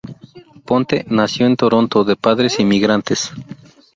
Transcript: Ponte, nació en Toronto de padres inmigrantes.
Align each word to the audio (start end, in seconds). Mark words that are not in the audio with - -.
Ponte, 0.65 1.05
nació 1.09 1.45
en 1.45 1.55
Toronto 1.55 2.03
de 2.03 2.15
padres 2.15 2.59
inmigrantes. 2.59 3.31